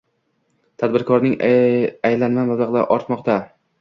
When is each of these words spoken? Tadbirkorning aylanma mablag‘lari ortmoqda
Tadbirkorning 0.83 1.35
aylanma 1.49 2.47
mablag‘lari 2.49 2.89
ortmoqda 2.97 3.37